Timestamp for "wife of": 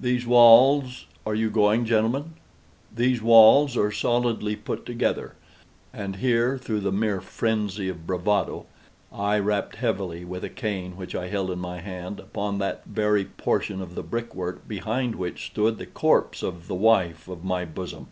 16.74-17.44